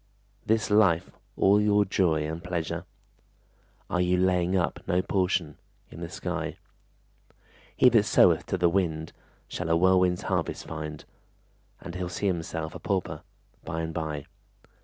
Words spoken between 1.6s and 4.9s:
your joy and pleasure? Are you laying up